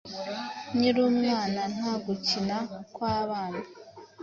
Nkiri 0.75 0.99
umwana, 1.11 1.61
nta 1.75 1.93
gukina 2.05 2.57
kwabana 2.93 3.61